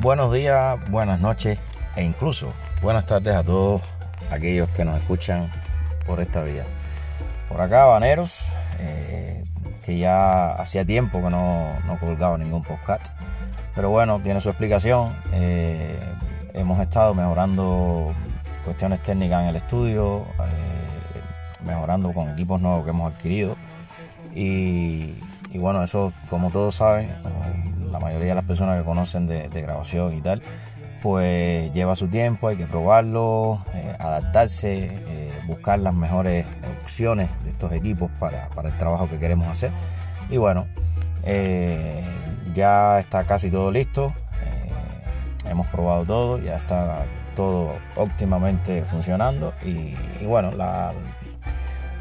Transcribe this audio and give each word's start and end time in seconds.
Buenos 0.00 0.32
días, 0.32 0.78
buenas 0.88 1.20
noches 1.20 1.58
e 1.94 2.02
incluso 2.02 2.54
buenas 2.80 3.04
tardes 3.04 3.36
a 3.36 3.44
todos 3.44 3.82
aquellos 4.30 4.66
que 4.70 4.82
nos 4.82 4.98
escuchan 4.98 5.50
por 6.06 6.20
esta 6.20 6.42
vía. 6.42 6.64
Por 7.50 7.60
acá, 7.60 7.84
Baneros, 7.84 8.46
eh, 8.78 9.44
que 9.84 9.98
ya 9.98 10.52
hacía 10.52 10.86
tiempo 10.86 11.20
que 11.22 11.28
no, 11.28 11.78
no 11.86 12.00
colgaba 12.00 12.38
ningún 12.38 12.62
podcast. 12.62 13.08
Pero 13.74 13.90
bueno, 13.90 14.20
tiene 14.20 14.40
su 14.40 14.48
explicación. 14.48 15.14
Eh, 15.34 15.98
hemos 16.54 16.80
estado 16.80 17.12
mejorando 17.12 18.14
cuestiones 18.64 19.02
técnicas 19.02 19.42
en 19.42 19.48
el 19.48 19.56
estudio, 19.56 20.24
eh, 20.38 21.62
mejorando 21.62 22.14
con 22.14 22.30
equipos 22.30 22.58
nuevos 22.58 22.84
que 22.84 22.90
hemos 22.90 23.12
adquirido. 23.12 23.54
Y, 24.34 25.12
bueno, 25.56 25.84
eso, 25.84 26.14
como 26.30 26.50
todos 26.50 26.76
saben, 26.76 27.10
la 27.90 27.98
mayoría 27.98 28.28
de 28.28 28.34
las 28.34 28.44
personas 28.44 28.78
que 28.78 28.84
conocen 28.84 29.26
de, 29.26 29.48
grabación 29.48 30.14
y 30.14 30.20
tal, 30.20 30.42
pues 31.02 31.72
lleva 31.72 31.96
su 31.96 32.08
tiempo, 32.08 32.48
hay 32.48 32.56
que 32.56 32.66
probarlo, 32.66 33.64
eh, 33.74 33.96
adaptarse, 33.98 34.98
buscar 35.46 35.78
las 35.78 35.94
mejores 35.94 36.46
opciones 36.82 37.28
de 37.44 37.50
estos 37.50 37.72
equipos 37.72 38.10
para, 38.18 38.48
el 38.64 38.78
trabajo 38.78 39.08
que 39.08 39.18
queremos 39.18 39.48
hacer. 39.48 39.70
Y 40.28 40.36
bueno, 40.36 40.66
ya 42.54 42.98
está 42.98 43.24
casi 43.24 43.50
todo 43.50 43.70
listo. 43.70 44.12
Eh, 44.44 45.48
hemos 45.50 45.66
probado 45.68 46.04
todo, 46.04 46.38
ya 46.38 46.56
está 46.56 47.04
todo 47.34 47.72
óptimamente 47.96 48.84
funcionando. 48.84 49.52
Y, 49.64 49.94
bueno, 50.24 50.52
la, 50.52 50.92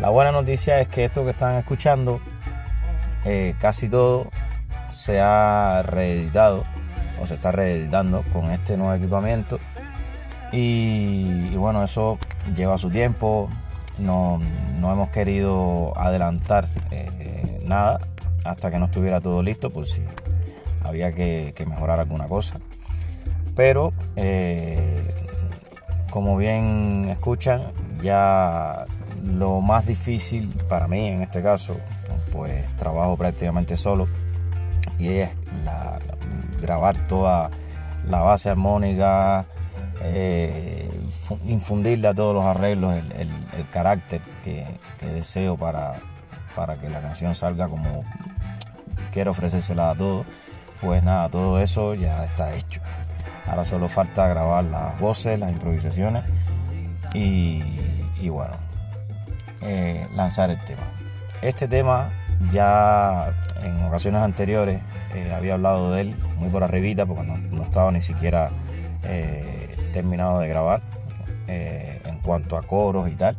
buena 0.10 0.32
noticia 0.32 0.80
es 0.80 0.88
que 0.88 1.06
esto 1.06 1.24
que 1.24 1.32
están 1.32 1.56
escuchando, 1.56 2.20
eh, 3.26 3.56
casi 3.60 3.90
todo 3.90 4.28
se 4.92 5.20
ha 5.20 5.82
reeditado 5.84 6.64
o 7.22 7.28
se 7.28 7.36
está 7.36 7.52
reeditando 7.52 8.24
con 8.32 8.52
este 8.52 8.78
nuevo 8.78 8.94
equipamiento. 8.94 9.60
Y, 10.52 11.56
bueno, 11.56 11.84
eso 11.84 12.18
lleva 12.56 12.78
su 12.78 12.90
tiempo. 12.90 13.50
No, 13.98 14.40
hemos 14.82 15.10
querido 15.10 15.94
adelantar 15.98 16.68
eh, 16.92 17.62
nada 17.64 18.00
hasta 18.46 18.72
que 18.72 18.80
no 18.80 18.86
estuviera 18.86 19.20
todo 19.22 19.44
listo, 19.44 19.70
por 19.70 19.86
si 19.86 20.02
había 20.84 21.14
que, 21.14 21.54
mejorar 21.68 22.00
alguna 22.00 22.28
cosa. 22.28 22.60
Pero, 23.56 23.94
eh, 24.16 25.14
como 26.10 26.38
bien 26.38 27.08
escuchan, 27.10 27.64
ya 28.02 28.86
lo 29.24 29.62
más 29.62 29.86
difícil 29.86 30.50
para 30.70 30.88
mí 30.88 31.08
en 31.08 31.22
este 31.22 31.44
caso, 31.44 31.76
pues 32.32 32.66
trabajo 32.78 33.18
prácticamente 33.18 33.76
solo 33.76 34.08
y 35.00 35.08
es 35.10 35.30
grabar 36.62 37.08
toda 37.08 37.50
la 38.08 38.22
base 38.22 38.50
armónica, 38.50 39.46
eh, 40.02 40.90
infundirle 41.46 42.10
a 42.10 42.14
todos 42.14 42.36
los 42.36 42.46
arreglos 42.46 42.96
el, 42.96 43.30
carácter 43.72 44.22
que, 44.44 44.66
deseo 45.02 45.58
para, 45.58 45.96
para 46.56 46.76
que 46.76 46.90
la 46.90 47.02
canción 47.02 47.34
salga 47.36 47.68
como 47.68 48.04
quiero 49.12 49.32
ofrecérsela 49.32 49.92
a 49.92 49.96
todos 49.96 50.26
pues 50.82 51.04
nada, 51.04 51.30
todo 51.30 51.60
eso 51.60 51.94
ya 51.94 52.24
está 52.24 52.54
hecho. 52.56 52.82
Ahora 53.46 53.66
solo 53.66 53.88
falta 53.88 54.28
grabar 54.28 54.64
las 54.64 54.98
voces, 55.00 55.40
las 55.40 55.52
improvisaciones 55.52 56.24
y, 57.14 58.30
bueno, 58.30 58.54
eh, 59.62 60.08
lanzar 60.16 60.52
el 60.52 60.64
tema. 60.64 60.84
Este 61.42 61.68
tema 61.68 62.10
ya 62.52 63.34
en 63.64 63.84
ocasiones 63.84 64.22
anteriores 64.22 64.82
eh, 65.14 65.34
había 65.36 65.56
hablado 65.56 65.92
de 65.92 66.02
él 66.02 66.16
muy 66.38 66.50
por 66.50 66.64
arribita 66.64 67.06
porque 67.06 67.24
no, 67.24 67.64
estaba 67.64 67.92
ni 67.92 68.02
siquiera 68.02 68.52
eh, 69.04 69.76
terminado 69.94 70.40
de 70.40 70.48
grabar 70.48 70.82
en 71.48 72.20
cuanto 72.20 72.58
a 72.58 72.62
coros 72.62 73.10
y 73.10 73.16
tal. 73.16 73.36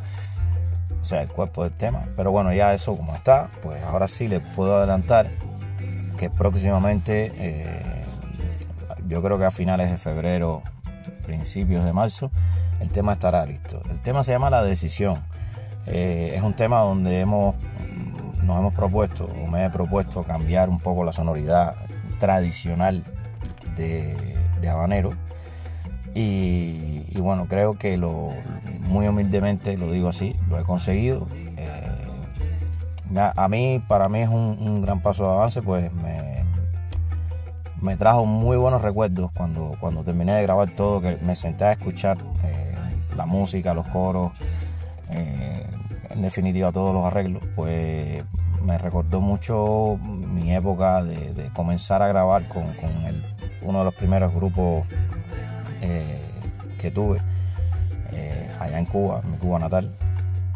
O 1.00 1.04
sea, 1.04 1.22
el 1.22 1.28
cuerpo 1.28 1.62
del 1.62 1.72
tema. 1.72 2.06
Pero 2.16 2.30
bueno, 2.30 2.52
ya 2.52 2.74
eso 2.74 2.96
como 2.96 3.14
está, 3.14 3.48
pues 3.62 3.82
ahora 3.84 4.08
sí 4.08 4.28
le 4.28 4.40
puedo 4.40 4.76
adelantar 4.76 5.30
que 6.18 6.28
próximamente, 6.28 7.32
eh, 7.36 8.04
yo 9.08 9.22
creo 9.22 9.38
que 9.38 9.46
a 9.46 9.50
finales 9.50 9.90
de 9.90 9.96
febrero, 9.96 10.62
principios 11.24 11.82
de 11.84 11.94
marzo, 11.94 12.30
el 12.78 12.90
tema 12.90 13.12
estará 13.12 13.46
listo. 13.46 13.80
El 13.90 14.00
tema 14.00 14.22
se 14.22 14.32
llama 14.32 14.50
La 14.50 14.62
Decisión. 14.62 15.22
Eh, 15.86 16.34
es 16.36 16.42
un 16.42 16.52
tema 16.52 16.80
donde 16.80 17.20
hemos, 17.20 17.54
nos 18.50 18.58
hemos 18.58 18.74
propuesto, 18.74 19.26
o 19.26 19.46
me 19.46 19.64
he 19.64 19.70
propuesto 19.70 20.24
cambiar 20.24 20.68
un 20.68 20.80
poco 20.80 21.04
la 21.04 21.12
sonoridad 21.12 21.76
tradicional 22.18 23.04
de, 23.76 24.68
habanero. 24.68 25.12
Y, 26.14 27.16
bueno, 27.20 27.46
creo 27.48 27.78
que 27.78 27.96
lo, 27.96 28.30
muy 28.80 29.06
humildemente 29.06 29.76
lo 29.76 29.92
digo 29.92 30.08
así, 30.08 30.34
lo 30.48 30.58
he 30.58 30.64
conseguido. 30.64 31.28
Eh, 31.56 33.30
a 33.36 33.48
mí, 33.48 33.80
para 33.86 34.08
mí 34.08 34.20
es 34.20 34.28
un, 34.28 34.82
gran 34.82 35.00
paso 35.00 35.24
de 35.24 35.30
avance, 35.30 35.62
pues 35.62 35.92
me, 35.92 36.44
me, 37.80 37.96
trajo 37.96 38.26
muy 38.26 38.56
buenos 38.56 38.82
recuerdos 38.82 39.30
cuando, 39.30 39.76
cuando 39.80 40.02
terminé 40.02 40.32
de 40.34 40.42
grabar 40.42 40.70
todo, 40.70 41.00
que 41.00 41.18
me 41.22 41.36
senté 41.36 41.66
a 41.66 41.72
escuchar 41.72 42.18
eh, 42.42 42.74
la 43.16 43.26
música, 43.26 43.74
los 43.74 43.86
coros, 43.86 44.32
eh, 45.10 45.64
en 46.10 46.22
definitiva 46.22 46.72
todos 46.72 46.92
los 46.92 47.04
arreglos, 47.04 47.42
pues 47.54 48.24
me 48.64 48.78
recordó 48.78 49.20
mucho 49.20 49.98
mi 50.02 50.54
época 50.54 51.02
de, 51.02 51.50
comenzar 51.54 52.02
a 52.02 52.08
grabar 52.08 52.48
con, 52.48 52.64
uno 53.62 53.78
de 53.78 53.84
los 53.84 53.94
primeros 53.94 54.34
grupos 54.34 54.86
eh, 55.80 56.20
que 56.78 56.90
tuve 56.90 57.20
allá 58.58 58.78
en 58.78 58.84
Cuba, 58.84 59.22
mi 59.22 59.38
Cuba 59.38 59.58
natal. 59.58 59.90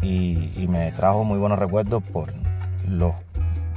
y, 0.03 0.67
me 0.69 0.93
trajo 0.93 1.25
muy 1.25 1.39
buenos 1.39 1.59
recuerdos 1.59 2.03
por, 2.03 2.33
los 2.89 3.15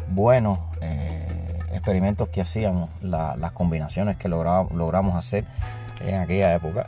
buenos 0.09 0.59
eh, 0.81 1.59
experimentos 1.71 2.29
que 2.29 2.41
hacíamos, 2.41 2.89
las 3.01 3.51
combinaciones 3.51 4.17
que 4.17 4.29
logramos 4.29 5.15
hacer 5.15 5.45
en 6.01 6.15
aquella 6.15 6.53
época. 6.53 6.87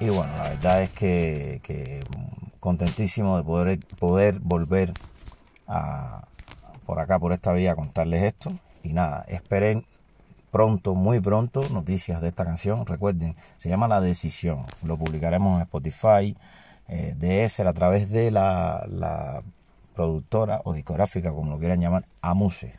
Y 0.00 0.08
bueno, 0.08 0.32
la 0.36 0.50
verdad 0.50 0.82
es 0.82 0.90
que, 0.90 2.04
contentísimo 2.60 3.36
de 3.36 3.44
poder, 3.44 3.78
poder 3.98 4.38
volver 4.40 4.92
a, 5.66 6.26
por 6.84 7.00
acá, 7.00 7.18
por 7.18 7.32
esta 7.32 7.52
vía, 7.52 7.74
contarles 7.74 8.22
esto. 8.22 8.52
Y 8.82 8.92
nada, 8.92 9.24
esperen 9.28 9.84
pronto, 10.50 10.94
muy 10.94 11.20
pronto, 11.20 11.62
noticias 11.70 12.20
de 12.20 12.28
esta 12.28 12.44
canción. 12.44 12.86
Recuerden, 12.86 13.34
se 13.56 13.68
llama 13.68 13.88
La 13.88 14.00
Decisión. 14.00 14.64
Lo 14.84 14.96
publicaremos 14.96 15.56
en 15.56 15.62
Spotify, 15.62 16.36
eh, 16.88 17.14
de 17.16 17.44
a 17.44 17.72
través 17.72 18.10
de 18.10 18.30
la, 18.30 18.84
la 18.88 19.42
productora 19.94 20.60
o 20.64 20.74
discográfica, 20.74 21.32
como 21.32 21.50
lo 21.50 21.58
quieran 21.58 21.80
llamar, 21.80 22.04
a 22.20 22.34
Muse. 22.34 22.74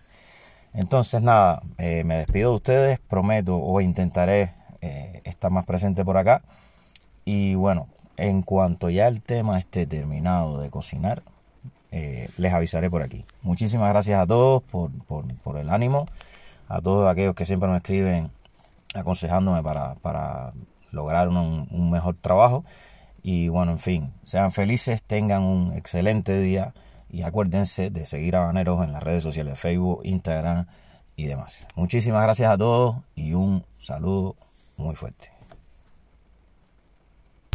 Entonces, 0.74 1.22
nada, 1.22 1.64
eh, 1.78 2.04
me 2.04 2.18
despido 2.18 2.52
de 2.52 2.56
ustedes, 2.58 3.00
prometo 3.00 3.58
o 3.58 3.82
intentaré 3.82 4.54
eh, 4.82 5.22
estar 5.24 5.50
más 5.52 5.66
presente 5.66 6.04
por 6.04 6.18
acá. 6.18 6.44
Y 7.24 7.56
bueno, 7.56 7.88
en 8.18 8.42
cuanto 8.42 8.90
ya 8.90 9.08
el 9.08 9.22
tema 9.22 9.58
esté 9.58 9.88
terminado 9.88 10.60
de 10.60 10.70
cocinar, 10.70 11.24
eh, 11.98 12.28
les 12.36 12.54
avisaré 12.54 12.90
por 12.90 13.02
aquí. 13.02 13.24
Muchísimas 13.42 13.88
gracias 13.88 14.20
a 14.20 14.28
todos 14.28 14.62
por, 14.64 14.92
por, 15.08 15.58
el 15.58 15.70
ánimo, 15.70 16.10
a 16.68 16.82
todos 16.82 17.10
aquellos 17.10 17.36
que 17.36 17.46
siempre 17.46 17.70
me 17.70 17.78
escriben 17.78 18.32
aconsejándome 18.94 19.64
para, 19.64 19.96
para 19.96 20.52
lograr 20.92 21.30
un, 21.30 21.70
un 21.72 21.92
mejor 21.92 22.18
trabajo. 22.20 22.66
Y 23.24 23.48
bueno, 23.48 23.72
en 23.72 23.80
fin, 23.80 24.14
sean 24.24 24.52
felices, 24.52 25.04
tengan 25.04 25.44
un 25.44 25.72
excelente 25.72 26.38
día 26.38 26.74
y 27.10 27.22
acuérdense 27.22 27.90
de 27.90 28.06
seguir 28.06 28.36
a 28.36 28.42
Baneros 28.42 28.84
en 28.84 28.92
las 28.92 29.02
redes 29.02 29.24
sociales, 29.24 29.58
Facebook, 29.58 30.02
Instagram 30.04 30.66
y 31.16 31.28
demás. 31.28 31.66
Muchísimas 31.76 32.24
gracias 32.24 32.52
a 32.52 32.58
todos 32.58 32.98
y 33.16 33.32
un 33.34 33.64
saludo 33.80 34.36
muy 34.76 34.96
fuerte. 34.96 35.35